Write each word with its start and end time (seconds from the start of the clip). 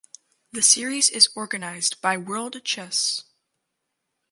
The 0.51 0.63
Series 0.63 1.11
is 1.11 1.29
organized 1.35 2.01
by 2.01 2.17
World 2.17 2.63
Chess. 2.63 3.23